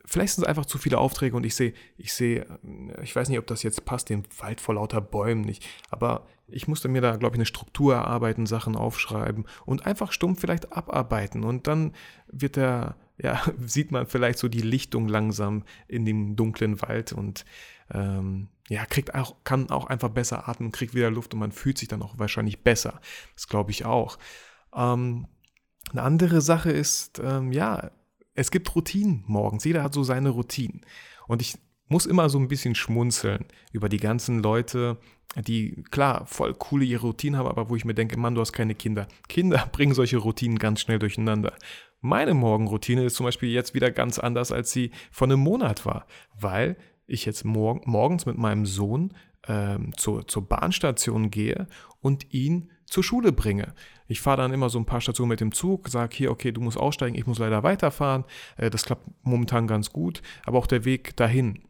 Vielleicht 0.05 0.35
sind 0.35 0.45
es 0.45 0.49
einfach 0.49 0.65
zu 0.65 0.79
viele 0.79 0.99
Aufträge 0.99 1.37
und 1.37 1.45
ich 1.45 1.57
sehe, 1.57 1.75
ich 1.97 2.13
sehe, 2.13 2.43
äh, 2.43 3.03
ich 3.03 3.17
weiß 3.17 3.29
nicht, 3.29 3.41
ob 3.41 3.49
das 3.49 3.65
jetzt 3.65 3.85
passt, 3.85 4.11
den 4.11 4.23
Wald 4.39 4.61
vor 4.61 4.77
lauter 4.77 5.01
Bäumen 5.01 5.41
nicht, 5.41 5.67
aber 5.91 6.29
ich 6.47 6.69
musste 6.69 6.87
mir 6.87 7.01
da, 7.01 7.17
glaube 7.17 7.35
ich, 7.35 7.39
eine 7.39 7.47
Struktur 7.47 7.95
erarbeiten, 7.95 8.47
Sachen 8.47 8.77
aufschreiben 8.77 9.45
und 9.67 9.87
einfach 9.87 10.13
stumpf 10.13 10.41
vielleicht 10.41 10.73
abarbeiten 10.73 11.43
und 11.43 11.67
dann 11.67 11.95
wird 12.29 12.55
der, 12.55 12.95
ja, 13.23 13.43
sieht 13.67 13.91
man 13.91 14.07
vielleicht 14.07 14.39
so 14.39 14.49
die 14.49 14.63
Lichtung 14.63 15.09
langsam 15.09 15.65
in 15.89 16.05
dem 16.05 16.37
dunklen 16.37 16.81
Wald 16.83 17.13
und 17.13 17.45
ähm, 17.93 18.49
ja, 18.69 18.87
kriegt 18.87 19.15
auch, 19.15 19.37
kann 19.45 19.71
auch 19.71 19.87
einfach 19.87 20.11
besser 20.11 20.49
atmen, 20.49 20.73
kriegt 20.73 20.95
wieder 20.95 21.11
Luft 21.11 21.35
und 21.35 21.41
man 21.41 21.53
fühlt 21.53 21.79
sich 21.79 21.89
dann 21.89 22.03
auch 22.03 22.19
wahrscheinlich 22.19 22.63
besser. 22.63 23.01
Das 23.35 23.49
glaube 23.49 23.73
ich 23.73 23.85
auch. 23.85 24.19
Ähm, 24.75 25.27
eine 25.91 26.03
andere 26.03 26.41
Sache 26.41 26.71
ist, 26.71 27.21
ähm, 27.23 27.53
ja, 27.53 27.91
es 28.35 28.51
gibt 28.51 28.75
Routinen 28.75 29.25
morgens. 29.27 29.65
Jeder 29.65 29.83
hat 29.83 29.93
so 29.93 30.05
seine 30.05 30.31
Routinen. 30.31 30.83
Und 31.27 31.43
ich 31.43 31.59
muss 31.89 32.07
immer 32.07 32.29
so 32.29 32.39
ein 32.39 32.49
bisschen 32.49 32.77
schmunzeln 32.77 33.45
über 33.73 33.89
die 33.89 33.99
ganzen 33.99 34.41
Leute, 34.41 34.99
die 35.37 35.83
klar 35.91 36.27
voll 36.27 36.55
coole 36.55 36.85
ihre 36.85 37.03
Routinen 37.03 37.39
haben, 37.39 37.49
aber 37.49 37.69
wo 37.69 37.77
ich 37.77 37.85
mir 37.85 37.95
denke, 37.95 38.19
Mann, 38.19 38.35
du 38.35 38.41
hast 38.41 38.53
keine 38.53 38.75
Kinder. 38.75 39.09
Kinder 39.29 39.69
bringen 39.73 39.95
solche 39.95 40.19
Routinen 40.19 40.59
ganz 40.59 40.81
schnell 40.81 41.01
durcheinander. 41.01 41.55
Meine 42.01 42.35
Morgenroutine 42.35 43.05
ist 43.05 43.17
zum 43.17 43.27
Beispiel 43.27 43.51
jetzt 43.51 43.75
wieder 43.75 43.91
ganz 43.91 44.19
anders, 44.19 44.53
als 44.53 44.73
sie 44.73 44.91
vor 45.11 45.27
einem 45.27 45.41
Monat 45.41 45.85
war, 45.85 46.07
weil 46.39 46.77
ich 47.07 47.27
jetzt 47.27 47.45
mor 47.45 47.81
morgens 47.85 48.25
mit 48.25 48.39
meinem 48.39 48.65
Sohn 48.65 49.13
ähm, 49.47 49.93
zur, 49.97 50.27
zur 50.27 50.49
Bahnstation 50.49 51.31
gehe 51.31 51.67
und 52.01 52.33
ihn 52.33 52.71
zur 52.87 53.05
Schule 53.05 53.33
bringe. 53.33 53.75
Ich 54.09 54.21
fahre 54.21 54.39
dann 54.39 54.53
immer 54.53 54.71
so 54.71 54.79
ein 54.79 54.87
paar 54.87 55.01
Stationen 55.01 55.29
mit 55.29 55.41
dem 55.41 55.53
Zug, 55.53 55.89
sage 55.89 56.17
hier, 56.17 56.31
okay, 56.31 56.53
du 56.53 56.61
musst 56.61 56.79
aussteigen, 56.79 57.17
ich 57.17 57.27
muss 57.27 57.39
leider 57.39 57.63
weiterfahren. 57.63 58.25
Äh, 58.57 58.71
das 58.71 58.85
klappt 58.85 59.07
momentan 59.23 59.67
ganz 59.67 59.93
gut, 59.93 60.23
aber 60.45 60.59
auch 60.59 60.67
der 60.67 60.85
Weg 60.85 61.17
dahin. 61.17 61.63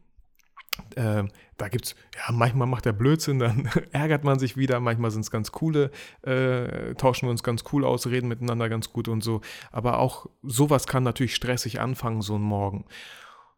Äh, 0.96 1.24
da 1.56 1.68
gibt 1.68 1.86
es, 1.86 1.94
ja, 2.16 2.32
manchmal 2.32 2.66
macht 2.66 2.86
er 2.86 2.92
Blödsinn, 2.92 3.38
dann 3.38 3.68
ärgert 3.92 4.24
man 4.24 4.38
sich 4.38 4.56
wieder, 4.56 4.80
manchmal 4.80 5.10
sind 5.10 5.22
es 5.22 5.30
ganz 5.30 5.52
coole, 5.52 5.90
äh, 6.22 6.94
tauschen 6.94 7.26
wir 7.26 7.30
uns 7.30 7.42
ganz 7.42 7.64
cool 7.72 7.84
aus, 7.84 8.06
reden 8.06 8.28
miteinander 8.28 8.68
ganz 8.68 8.92
gut 8.92 9.08
und 9.08 9.22
so. 9.22 9.40
Aber 9.70 9.98
auch 9.98 10.26
sowas 10.42 10.86
kann 10.86 11.02
natürlich 11.02 11.34
stressig 11.34 11.80
anfangen, 11.80 12.22
so 12.22 12.36
ein 12.36 12.42
Morgen, 12.42 12.84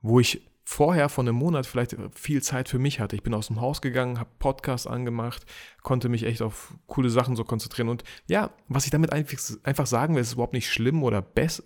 wo 0.00 0.20
ich 0.20 0.51
vorher 0.64 1.09
von 1.09 1.26
einem 1.26 1.37
Monat 1.37 1.66
vielleicht 1.66 1.97
viel 2.14 2.42
Zeit 2.42 2.69
für 2.69 2.78
mich 2.78 3.00
hatte. 3.00 3.16
Ich 3.16 3.23
bin 3.23 3.35
aus 3.35 3.49
dem 3.49 3.61
Haus 3.61 3.83
gegangen, 3.83 4.19
habe 4.19 4.31
Podcast 4.38 4.87
angemacht, 4.87 5.45
konnte 5.83 6.09
mich 6.09 6.25
echt 6.25 6.40
auf 6.42 6.75
coole 6.87 7.11
Sachen 7.11 7.37
so 7.37 7.45
konzentrieren. 7.45 7.88
Und 7.88 8.04
ja, 8.28 8.50
was 8.69 8.85
ich 8.85 8.90
damit 8.90 9.12
einfach 9.12 9.87
sagen 9.87 10.14
will, 10.14 10.23
ist 10.23 10.35
überhaupt 10.35 10.52
nicht 10.52 10.71
schlimm 10.71 11.02
oder 11.02 11.25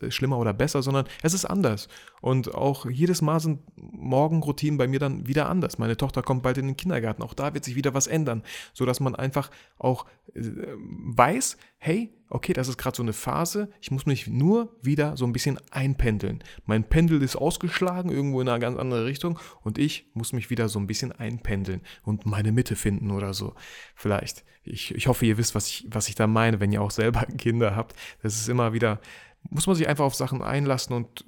schlimmer 0.09 0.38
oder 0.38 0.53
besser, 0.53 0.83
sondern 0.83 1.07
es 1.23 1.35
ist 1.35 1.45
anders. 1.45 1.88
Und 2.21 2.55
auch 2.55 2.87
jedes 2.87 3.23
Mal 3.23 3.41
sind 3.41 3.61
Morgenroutinen 3.76 4.79
bei 4.79 4.88
mir 4.88 4.99
dann 4.99 5.26
wieder 5.26 5.49
anders. 5.49 5.79
Meine 5.79 5.97
Tochter 5.97 6.23
kommt 6.23 6.43
bald 6.43 6.59
in 6.59 6.67
den 6.67 6.76
Kindergarten. 6.76 7.23
Auch 7.23 7.35
da 7.35 7.55
wird 7.55 7.65
sich 7.65 7.76
wieder 7.76 7.95
was 7.95 8.07
ändern, 8.07 8.43
sodass 8.73 9.00
man 9.00 9.15
einfach 9.15 9.50
auch 9.79 10.07
äh, 10.35 10.43
weiß, 10.79 11.59
hey, 11.78 12.12
okay, 12.28 12.52
das 12.52 12.68
ist 12.68 12.78
gerade 12.78 12.97
so 12.97 13.02
eine 13.02 13.12
Phase, 13.12 13.71
ich 13.80 13.90
muss 13.90 14.06
mich 14.06 14.26
nur 14.26 14.76
wieder 14.83 15.16
so 15.16 15.25
ein 15.25 15.33
bisschen 15.33 15.59
einpendeln. 15.71 16.42
Mein 16.64 16.85
Pendel 16.85 17.23
ist 17.23 17.37
ausgeschlagen, 17.37 18.11
irgendwo 18.11 18.40
in 18.40 18.49
eine 18.49 18.61
ganz 18.61 18.78
andere 18.78 19.04
Richtung 19.04 19.38
und 19.62 19.78
ich 19.78 20.11
muss 20.14 20.33
mich 20.33 20.50
wieder 20.50 20.68
so 20.68 20.78
ein 20.78 20.87
bisschen 20.87 21.12
einpendeln 21.12 21.83
und 22.02 22.26
meine 22.26 22.52
Mitte 22.52 22.76
finden 22.76 23.11
oder 23.11 23.35
so. 23.35 23.54
Vielleicht. 23.95 24.45
Ich, 24.64 24.92
ich 24.95 25.06
hoffe, 25.06 25.26
ihr 25.26 25.38
wisst, 25.38 25.54
was 25.54 25.68
ich, 25.68 25.87
was 25.90 26.09
ich 26.09 26.16
da 26.16 26.26
meine, 26.26 26.59
wenn 26.59 26.73
ihr 26.73 26.83
auch 26.83 26.90
selber 26.90 27.21
Kinder 27.38 27.76
habt. 27.76 27.95
Das 28.23 28.35
ist 28.35 28.49
immer 28.49 28.73
wieder, 28.73 29.00
muss 29.50 29.68
man 29.68 29.76
sich 29.76 29.87
einfach 29.87 30.04
auf 30.04 30.14
Sachen 30.14 30.42
einlassen 30.42 30.97
und 30.97 31.25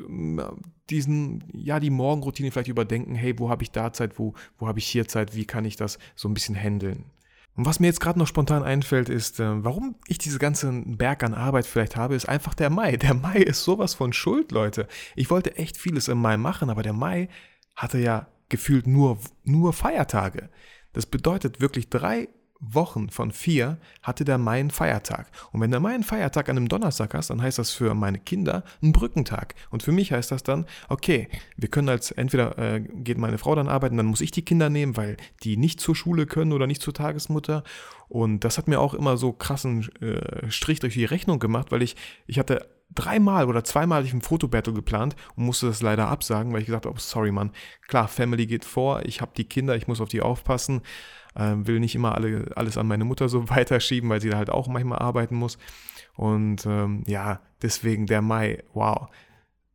diesen, 0.90 1.44
ja, 1.52 1.78
die 1.78 1.90
Morgenroutine 1.90 2.50
vielleicht 2.50 2.68
überdenken, 2.68 3.14
hey, 3.14 3.38
wo 3.38 3.50
habe 3.50 3.62
ich 3.62 3.70
da 3.70 3.92
Zeit, 3.92 4.18
wo, 4.18 4.34
wo 4.58 4.66
habe 4.66 4.80
ich 4.80 4.86
hier 4.86 5.06
Zeit, 5.06 5.36
wie 5.36 5.44
kann 5.44 5.64
ich 5.64 5.76
das 5.76 5.98
so 6.16 6.28
ein 6.28 6.34
bisschen 6.34 6.56
handeln. 6.56 7.04
Und 7.56 7.66
was 7.66 7.80
mir 7.80 7.88
jetzt 7.88 8.00
gerade 8.00 8.18
noch 8.18 8.26
spontan 8.26 8.62
einfällt, 8.62 9.08
ist, 9.08 9.40
äh, 9.40 9.64
warum 9.64 9.96
ich 10.06 10.18
diese 10.18 10.38
ganzen 10.38 10.96
Berg 10.96 11.24
an 11.24 11.34
Arbeit 11.34 11.66
vielleicht 11.66 11.96
habe, 11.96 12.14
ist 12.14 12.28
einfach 12.28 12.54
der 12.54 12.70
Mai. 12.70 12.96
Der 12.96 13.14
Mai 13.14 13.38
ist 13.38 13.64
sowas 13.64 13.94
von 13.94 14.12
Schuld, 14.12 14.52
Leute. 14.52 14.86
Ich 15.16 15.30
wollte 15.30 15.56
echt 15.56 15.76
vieles 15.76 16.08
im 16.08 16.18
Mai 16.18 16.36
machen, 16.36 16.70
aber 16.70 16.82
der 16.82 16.92
Mai 16.92 17.28
hatte 17.74 17.98
ja 17.98 18.28
gefühlt 18.48 18.86
nur, 18.86 19.18
nur 19.44 19.72
Feiertage. 19.72 20.50
Das 20.92 21.06
bedeutet 21.06 21.60
wirklich 21.60 21.90
drei 21.90 22.28
Wochen 22.60 23.08
von 23.08 23.30
vier 23.30 23.78
hatte 24.02 24.24
der 24.24 24.38
Mai 24.38 24.58
einen 24.60 24.70
Feiertag. 24.70 25.28
Und 25.52 25.60
wenn 25.60 25.70
der 25.70 25.80
Mai 25.80 25.94
einen 25.94 26.02
Feiertag 26.02 26.48
an 26.48 26.56
einem 26.56 26.68
Donnerstag 26.68 27.14
hast, 27.14 27.30
dann 27.30 27.40
heißt 27.40 27.58
das 27.58 27.70
für 27.70 27.94
meine 27.94 28.18
Kinder 28.18 28.64
ein 28.82 28.92
Brückentag. 28.92 29.54
Und 29.70 29.82
für 29.82 29.92
mich 29.92 30.12
heißt 30.12 30.30
das 30.32 30.42
dann, 30.42 30.66
okay, 30.88 31.28
wir 31.56 31.68
können 31.68 31.88
als, 31.88 32.10
entweder 32.10 32.58
äh, 32.58 32.80
geht 32.80 33.18
meine 33.18 33.38
Frau 33.38 33.54
dann 33.54 33.68
arbeiten, 33.68 33.96
dann 33.96 34.06
muss 34.06 34.20
ich 34.20 34.32
die 34.32 34.44
Kinder 34.44 34.70
nehmen, 34.70 34.96
weil 34.96 35.16
die 35.44 35.56
nicht 35.56 35.80
zur 35.80 35.94
Schule 35.94 36.26
können 36.26 36.52
oder 36.52 36.66
nicht 36.66 36.82
zur 36.82 36.94
Tagesmutter. 36.94 37.62
Und 38.08 38.40
das 38.44 38.58
hat 38.58 38.66
mir 38.66 38.80
auch 38.80 38.94
immer 38.94 39.16
so 39.16 39.32
krassen 39.32 39.88
äh, 40.00 40.50
Strich 40.50 40.80
durch 40.80 40.94
die 40.94 41.04
Rechnung 41.04 41.38
gemacht, 41.38 41.70
weil 41.70 41.82
ich, 41.82 41.94
ich 42.26 42.38
hatte 42.38 42.66
dreimal 42.90 43.48
oder 43.48 43.64
zweimal 43.64 44.04
ich 44.04 44.12
ein 44.12 44.22
Fotobattle 44.22 44.72
geplant 44.72 45.14
und 45.36 45.44
musste 45.44 45.66
das 45.66 45.82
leider 45.82 46.08
absagen, 46.08 46.52
weil 46.52 46.60
ich 46.60 46.66
gesagt 46.66 46.86
habe, 46.86 46.94
oh, 46.96 47.00
sorry 47.00 47.30
Mann, 47.30 47.52
klar, 47.86 48.08
Family 48.08 48.46
geht 48.46 48.64
vor, 48.64 49.02
ich 49.04 49.20
habe 49.20 49.32
die 49.36 49.44
Kinder, 49.44 49.76
ich 49.76 49.86
muss 49.88 50.00
auf 50.00 50.08
die 50.08 50.22
aufpassen, 50.22 50.82
äh, 51.34 51.54
will 51.56 51.80
nicht 51.80 51.94
immer 51.94 52.14
alle, 52.14 52.50
alles 52.56 52.78
an 52.78 52.88
meine 52.88 53.04
Mutter 53.04 53.28
so 53.28 53.48
weiterschieben, 53.50 54.08
weil 54.10 54.20
sie 54.20 54.30
da 54.30 54.36
halt 54.36 54.50
auch 54.50 54.68
manchmal 54.68 54.98
arbeiten 54.98 55.36
muss. 55.36 55.58
Und 56.16 56.66
ähm, 56.66 57.04
ja, 57.06 57.40
deswegen 57.62 58.06
der 58.06 58.22
Mai, 58.22 58.64
wow. 58.72 59.08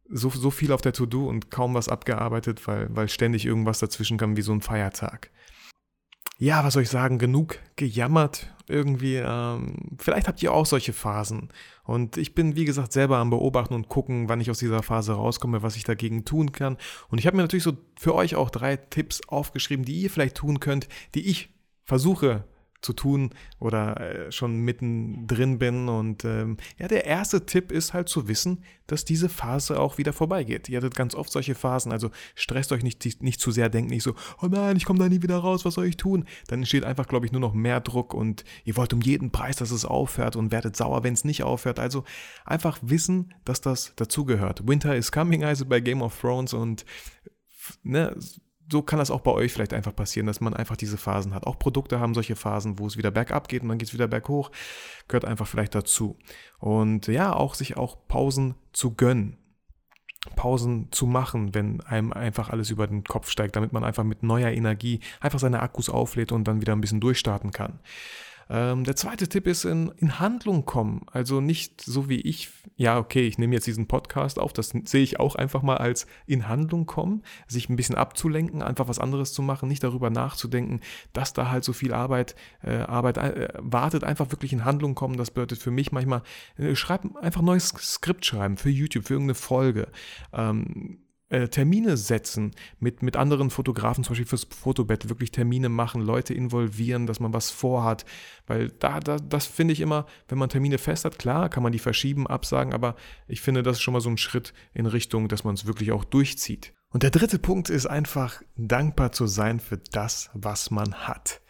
So, 0.09 0.29
so 0.29 0.51
viel 0.51 0.73
auf 0.73 0.81
der 0.81 0.93
To-Do 0.93 1.27
und 1.27 1.49
kaum 1.49 1.73
was 1.73 1.87
abgearbeitet, 1.87 2.67
weil, 2.67 2.93
weil 2.95 3.07
ständig 3.07 3.45
irgendwas 3.45 3.79
dazwischen 3.79 4.17
kam 4.17 4.35
wie 4.35 4.41
so 4.41 4.51
ein 4.51 4.61
Feiertag 4.61 5.31
ja, 6.37 6.63
was 6.63 6.73
soll 6.73 6.83
ich 6.83 6.89
sagen, 6.89 7.19
genug 7.19 7.59
gejammert 7.75 8.52
irgendwie. 8.67 9.15
Ähm, 9.15 9.75
vielleicht 9.97 10.27
habt 10.27 10.41
ihr 10.41 10.53
auch 10.53 10.65
solche 10.65 10.93
Phasen. 10.93 11.49
Und 11.83 12.17
ich 12.17 12.33
bin, 12.33 12.55
wie 12.55 12.65
gesagt, 12.65 12.93
selber 12.93 13.17
am 13.17 13.29
Beobachten 13.29 13.73
und 13.73 13.89
gucken, 13.89 14.29
wann 14.29 14.41
ich 14.41 14.49
aus 14.49 14.59
dieser 14.59 14.83
Phase 14.83 15.13
rauskomme, 15.13 15.63
was 15.63 15.75
ich 15.75 15.83
dagegen 15.83 16.25
tun 16.25 16.51
kann. 16.51 16.77
Und 17.09 17.17
ich 17.17 17.27
habe 17.27 17.35
mir 17.35 17.43
natürlich 17.43 17.63
so 17.63 17.77
für 17.99 18.15
euch 18.15 18.35
auch 18.35 18.49
drei 18.49 18.77
Tipps 18.77 19.21
aufgeschrieben, 19.27 19.85
die 19.85 20.01
ihr 20.01 20.09
vielleicht 20.09 20.37
tun 20.37 20.59
könnt, 20.59 20.87
die 21.15 21.27
ich 21.27 21.49
versuche 21.83 22.45
zu 22.83 22.93
tun 22.93 23.31
oder 23.59 23.99
äh, 23.99 24.31
schon 24.31 24.57
mittendrin 24.57 25.57
bin. 25.57 25.89
Und 25.89 26.25
ähm, 26.25 26.57
ja, 26.77 26.87
der 26.87 27.05
erste 27.05 27.45
Tipp 27.45 27.71
ist 27.71 27.93
halt 27.93 28.09
zu 28.09 28.27
wissen, 28.27 28.63
dass 28.87 29.05
diese 29.05 29.29
Phase 29.29 29.79
auch 29.79 29.97
wieder 29.97 30.13
vorbeigeht. 30.13 30.69
Ihr 30.69 30.77
hattet 30.77 30.95
ganz 30.95 31.15
oft 31.15 31.31
solche 31.31 31.55
Phasen, 31.55 31.91
also 31.91 32.11
stresst 32.35 32.71
euch 32.71 32.83
nicht, 32.83 33.23
nicht 33.23 33.39
zu 33.39 33.51
sehr, 33.51 33.69
denkt 33.69 33.89
nicht 33.89 34.03
so, 34.03 34.13
oh 34.41 34.47
nein, 34.47 34.75
ich 34.75 34.85
komme 34.85 34.99
da 34.99 35.07
nie 35.07 35.21
wieder 35.21 35.37
raus, 35.37 35.65
was 35.65 35.75
soll 35.75 35.85
ich 35.85 35.97
tun? 35.97 36.25
Dann 36.47 36.59
entsteht 36.59 36.83
einfach, 36.83 37.07
glaube 37.07 37.25
ich, 37.25 37.31
nur 37.31 37.41
noch 37.41 37.53
mehr 37.53 37.79
Druck 37.79 38.13
und 38.13 38.43
ihr 38.65 38.75
wollt 38.75 38.93
um 38.93 39.01
jeden 39.01 39.31
Preis, 39.31 39.55
dass 39.55 39.71
es 39.71 39.85
aufhört 39.85 40.35
und 40.35 40.51
werdet 40.51 40.75
sauer, 40.75 41.03
wenn 41.03 41.13
es 41.13 41.23
nicht 41.23 41.43
aufhört. 41.43 41.79
Also 41.79 42.03
einfach 42.45 42.79
wissen, 42.81 43.33
dass 43.45 43.61
das 43.61 43.93
dazugehört. 43.95 44.67
Winter 44.67 44.95
is 44.95 45.11
coming, 45.11 45.43
also 45.43 45.65
bei 45.65 45.79
Game 45.79 46.01
of 46.01 46.19
Thrones 46.19 46.53
und 46.53 46.85
ne, 47.83 48.15
so 48.71 48.81
kann 48.81 48.99
das 48.99 49.11
auch 49.11 49.21
bei 49.21 49.31
euch 49.31 49.51
vielleicht 49.51 49.73
einfach 49.73 49.95
passieren, 49.95 50.27
dass 50.27 50.41
man 50.41 50.53
einfach 50.53 50.77
diese 50.77 50.97
Phasen 50.97 51.33
hat. 51.33 51.45
Auch 51.45 51.59
Produkte 51.59 51.99
haben 51.99 52.13
solche 52.13 52.35
Phasen, 52.35 52.79
wo 52.79 52.87
es 52.87 52.97
wieder 52.97 53.11
bergab 53.11 53.47
geht 53.47 53.61
und 53.61 53.69
dann 53.69 53.77
geht 53.77 53.89
es 53.89 53.93
wieder 53.93 54.07
berghoch. 54.07 54.51
Gehört 55.07 55.25
einfach 55.25 55.47
vielleicht 55.47 55.75
dazu. 55.75 56.17
Und 56.59 57.07
ja, 57.07 57.33
auch 57.33 57.55
sich 57.55 57.77
auch 57.77 58.07
Pausen 58.07 58.55
zu 58.71 58.95
gönnen. 58.95 59.37
Pausen 60.37 60.87
zu 60.91 61.05
machen, 61.05 61.53
wenn 61.53 61.81
einem 61.81 62.13
einfach 62.13 62.49
alles 62.49 62.69
über 62.69 62.87
den 62.87 63.03
Kopf 63.03 63.29
steigt, 63.29 63.57
damit 63.57 63.73
man 63.73 63.83
einfach 63.83 64.05
mit 64.05 64.23
neuer 64.23 64.51
Energie 64.51 65.01
einfach 65.19 65.39
seine 65.39 65.61
Akkus 65.61 65.89
auflädt 65.89 66.31
und 66.31 66.47
dann 66.47 66.61
wieder 66.61 66.73
ein 66.73 66.81
bisschen 66.81 67.01
durchstarten 67.01 67.51
kann. 67.51 67.79
Ähm, 68.53 68.83
der 68.83 68.95
zweite 68.95 69.27
Tipp 69.27 69.47
ist 69.47 69.65
in, 69.65 69.91
in 69.97 70.19
Handlung 70.19 70.63
kommen. 70.65 71.07
Also 71.11 71.41
nicht 71.41 71.81
so 71.81 72.07
wie 72.07 72.21
ich, 72.21 72.49
ja, 72.75 72.99
okay, 72.99 73.25
ich 73.25 73.39
nehme 73.39 73.55
jetzt 73.55 73.65
diesen 73.65 73.87
Podcast 73.87 74.37
auf, 74.37 74.53
das 74.53 74.75
sehe 74.83 75.01
ich 75.01 75.19
auch 75.19 75.33
einfach 75.33 75.63
mal 75.63 75.77
als 75.77 76.05
in 76.27 76.47
Handlung 76.47 76.85
kommen, 76.85 77.23
sich 77.47 77.67
ein 77.69 77.75
bisschen 77.75 77.95
abzulenken, 77.95 78.61
einfach 78.61 78.87
was 78.87 78.99
anderes 78.99 79.33
zu 79.33 79.41
machen, 79.41 79.69
nicht 79.69 79.83
darüber 79.83 80.11
nachzudenken, 80.11 80.81
dass 81.13 81.33
da 81.33 81.49
halt 81.49 81.63
so 81.63 81.73
viel 81.73 81.95
Arbeit, 81.95 82.35
äh, 82.61 82.75
Arbeit 82.75 83.17
äh, 83.17 83.47
wartet, 83.57 84.03
einfach 84.03 84.29
wirklich 84.31 84.53
in 84.53 84.65
Handlung 84.65 84.93
kommen. 84.93 85.17
Das 85.17 85.31
bedeutet 85.31 85.57
für 85.57 85.71
mich 85.71 85.91
manchmal, 85.91 86.21
äh, 86.57 86.75
schreib 86.75 87.15
einfach 87.15 87.41
ein 87.41 87.45
neues 87.45 87.69
Skript 87.69 88.23
schreiben 88.23 88.57
für 88.57 88.69
YouTube, 88.69 89.07
für 89.07 89.15
irgendeine 89.15 89.33
Folge. 89.33 89.87
Ähm, 90.31 90.99
äh, 91.33 91.47
Termine 91.47 91.97
setzen 91.97 92.51
mit, 92.79 93.01
mit 93.01 93.17
anderen 93.17 93.49
Fotografen, 93.49 94.03
zum 94.03 94.11
Beispiel 94.11 94.27
fürs 94.27 94.47
Fotobett, 94.49 95.09
wirklich 95.09 95.31
Termine 95.31 95.67
machen, 95.67 96.01
Leute 96.01 96.33
involvieren, 96.33 97.07
dass 97.07 97.19
man 97.19 97.33
was 97.33 97.49
vorhat. 97.49 98.05
Weil 98.45 98.69
da, 98.69 98.99
da 98.99 99.17
das 99.17 99.47
finde 99.47 99.73
ich 99.73 99.81
immer, 99.81 100.05
wenn 100.27 100.37
man 100.37 100.49
Termine 100.49 100.77
fest 100.77 101.05
hat, 101.05 101.17
klar, 101.17 101.49
kann 101.49 101.63
man 101.63 101.71
die 101.71 101.79
verschieben, 101.79 102.27
absagen, 102.27 102.71
aber 102.71 102.95
ich 103.27 103.41
finde, 103.41 103.63
das 103.63 103.77
ist 103.77 103.81
schon 103.81 103.93
mal 103.93 104.01
so 104.01 104.09
ein 104.09 104.17
Schritt 104.17 104.53
in 104.75 104.85
Richtung, 104.85 105.27
dass 105.27 105.43
man 105.43 105.55
es 105.55 105.65
wirklich 105.65 105.91
auch 105.91 106.03
durchzieht. 106.03 106.73
Und 106.89 107.01
der 107.01 107.09
dritte 107.09 107.39
Punkt 107.39 107.71
ist 107.71 107.87
einfach 107.87 108.43
dankbar 108.55 109.11
zu 109.11 109.25
sein 109.25 109.59
für 109.59 109.77
das, 109.77 110.29
was 110.35 110.69
man 110.69 110.93
hat. 110.93 111.41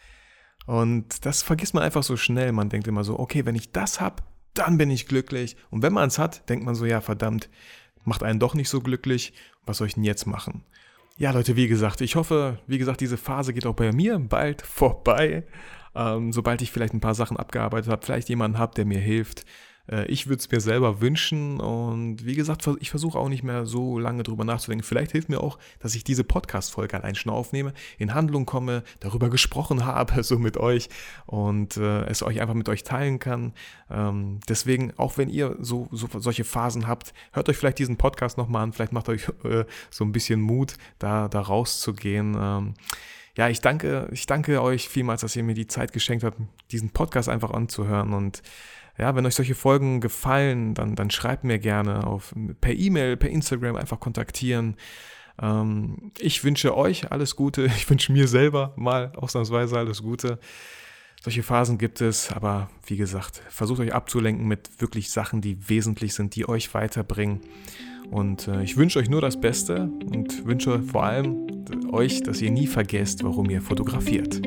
Und 0.64 1.26
das 1.26 1.42
vergisst 1.42 1.74
man 1.74 1.82
einfach 1.82 2.02
so 2.02 2.16
schnell. 2.16 2.52
Man 2.52 2.70
denkt 2.70 2.88
immer 2.88 3.04
so, 3.04 3.18
okay, 3.18 3.44
wenn 3.44 3.54
ich 3.54 3.70
das 3.70 4.00
habe, 4.00 4.22
dann 4.54 4.78
bin 4.78 4.90
ich 4.90 5.06
glücklich. 5.06 5.56
Und 5.68 5.82
wenn 5.82 5.92
man 5.92 6.08
es 6.08 6.18
hat, 6.18 6.48
denkt 6.48 6.64
man 6.64 6.74
so, 6.74 6.86
ja, 6.86 7.02
verdammt, 7.02 7.50
macht 8.04 8.22
einen 8.22 8.40
doch 8.40 8.54
nicht 8.54 8.68
so 8.68 8.80
glücklich. 8.80 9.32
Was 9.66 9.78
soll 9.78 9.86
ich 9.88 9.94
denn 9.94 10.04
jetzt 10.04 10.26
machen? 10.26 10.64
Ja, 11.16 11.30
Leute, 11.30 11.56
wie 11.56 11.68
gesagt, 11.68 12.00
ich 12.00 12.16
hoffe, 12.16 12.58
wie 12.66 12.78
gesagt, 12.78 13.00
diese 13.00 13.16
Phase 13.16 13.54
geht 13.54 13.66
auch 13.66 13.74
bei 13.74 13.92
mir 13.92 14.18
bald 14.18 14.62
vorbei. 14.66 15.44
Ähm, 15.94 16.32
sobald 16.32 16.60
ich 16.60 16.72
vielleicht 16.72 16.92
ein 16.92 17.00
paar 17.00 17.14
Sachen 17.14 17.36
abgearbeitet 17.36 17.90
habe, 17.90 18.04
vielleicht 18.04 18.28
jemanden 18.28 18.58
habe, 18.58 18.74
der 18.74 18.84
mir 18.84 18.98
hilft, 18.98 19.44
ich 20.08 20.26
würde 20.28 20.40
es 20.40 20.50
mir 20.50 20.60
selber 20.60 21.00
wünschen 21.02 21.60
und 21.60 22.24
wie 22.24 22.34
gesagt, 22.34 22.66
ich 22.80 22.88
versuche 22.88 23.18
auch 23.18 23.28
nicht 23.28 23.42
mehr 23.42 23.66
so 23.66 23.98
lange 23.98 24.22
drüber 24.22 24.44
nachzudenken. 24.44 24.84
Vielleicht 24.84 25.12
hilft 25.12 25.28
mir 25.28 25.40
auch, 25.40 25.58
dass 25.80 25.94
ich 25.94 26.04
diese 26.04 26.24
Podcast-Folge 26.24 26.96
allein 26.96 27.14
schon 27.14 27.30
aufnehme, 27.30 27.74
in 27.98 28.14
Handlung 28.14 28.46
komme, 28.46 28.82
darüber 29.00 29.28
gesprochen 29.28 29.84
habe, 29.86 30.22
so 30.22 30.38
mit 30.38 30.56
euch 30.56 30.88
und 31.26 31.76
äh, 31.76 32.04
es 32.06 32.22
euch 32.22 32.40
einfach 32.40 32.54
mit 32.54 32.68
euch 32.68 32.82
teilen 32.82 33.18
kann. 33.18 33.52
Ähm, 33.90 34.40
deswegen, 34.48 34.94
auch 34.96 35.18
wenn 35.18 35.28
ihr 35.28 35.56
so, 35.60 35.88
so 35.92 36.08
solche 36.18 36.44
Phasen 36.44 36.86
habt, 36.86 37.12
hört 37.32 37.48
euch 37.48 37.56
vielleicht 37.56 37.78
diesen 37.78 37.96
Podcast 37.96 38.38
nochmal 38.38 38.62
an, 38.62 38.72
vielleicht 38.72 38.92
macht 38.92 39.08
euch 39.08 39.28
äh, 39.44 39.64
so 39.90 40.04
ein 40.04 40.12
bisschen 40.12 40.40
Mut, 40.40 40.76
da, 40.98 41.28
da 41.28 41.40
rauszugehen. 41.40 42.36
Ähm, 42.38 42.74
ja, 43.36 43.48
ich 43.48 43.60
danke, 43.60 44.08
ich 44.12 44.26
danke 44.26 44.62
euch 44.62 44.88
vielmals, 44.88 45.22
dass 45.22 45.34
ihr 45.36 45.42
mir 45.42 45.54
die 45.54 45.66
Zeit 45.66 45.92
geschenkt 45.92 46.24
habt, 46.24 46.38
diesen 46.70 46.90
Podcast 46.90 47.28
einfach 47.28 47.50
anzuhören 47.50 48.12
und 48.14 48.42
ja, 48.98 49.14
wenn 49.16 49.26
euch 49.26 49.34
solche 49.34 49.54
Folgen 49.54 50.00
gefallen, 50.00 50.74
dann, 50.74 50.94
dann 50.94 51.10
schreibt 51.10 51.44
mir 51.44 51.58
gerne 51.58 52.06
auf, 52.06 52.34
per 52.60 52.72
E-Mail, 52.72 53.16
per 53.16 53.30
Instagram 53.30 53.76
einfach 53.76 54.00
kontaktieren. 54.00 54.76
Ähm, 55.40 56.12
ich 56.18 56.44
wünsche 56.44 56.76
euch 56.76 57.10
alles 57.10 57.36
Gute. 57.36 57.66
Ich 57.76 57.88
wünsche 57.90 58.12
mir 58.12 58.28
selber 58.28 58.72
mal 58.76 59.12
ausnahmsweise 59.16 59.78
alles 59.78 60.02
Gute. 60.02 60.38
Solche 61.22 61.42
Phasen 61.42 61.78
gibt 61.78 62.02
es, 62.02 62.30
aber 62.32 62.68
wie 62.86 62.98
gesagt, 62.98 63.40
versucht 63.48 63.80
euch 63.80 63.94
abzulenken 63.94 64.46
mit 64.46 64.68
wirklich 64.78 65.10
Sachen, 65.10 65.40
die 65.40 65.70
wesentlich 65.70 66.12
sind, 66.14 66.36
die 66.36 66.46
euch 66.46 66.74
weiterbringen. 66.74 67.40
Und 68.10 68.46
äh, 68.46 68.62
ich 68.62 68.76
wünsche 68.76 68.98
euch 68.98 69.08
nur 69.08 69.22
das 69.22 69.40
Beste 69.40 69.90
und 70.04 70.44
wünsche 70.44 70.82
vor 70.82 71.04
allem 71.04 71.46
euch, 71.90 72.22
dass 72.22 72.42
ihr 72.42 72.50
nie 72.50 72.66
vergesst, 72.66 73.24
warum 73.24 73.48
ihr 73.48 73.62
fotografiert. 73.62 74.42